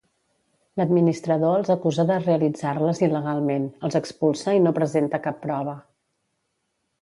L'administrador 0.79 1.51
els 1.57 1.69
acusa 1.73 2.05
de 2.11 2.17
realitzar-les 2.23 3.01
il·legalment, 3.09 3.69
els 3.89 3.99
expulsa 4.01 4.57
i 4.61 4.65
no 4.65 4.75
presenta 4.79 5.21
cap 5.29 5.39
prova. 5.45 5.77